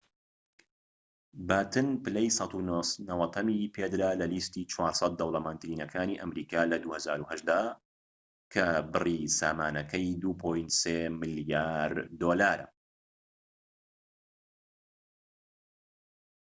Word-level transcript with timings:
باتن 1.49 1.87
پلەی 2.03 2.29
١٩٠هەمی 2.39 3.71
پێدرا 3.75 4.09
لە 4.21 4.25
لیستی 4.33 4.67
٤٠٠ 4.73 5.11
دەوڵەمەندترینەکانی 5.19 6.19
ئەمریکا 6.21 6.61
لە 6.71 6.77
٢٠٠٨ 6.83 7.39
دا 7.49 7.61
کە 8.53 8.65
بری 8.93 9.19
سامانەکەی 9.39 10.07
٢.٣ 10.21 10.85
ملیار 11.21 11.91
دۆلارە 12.21 12.67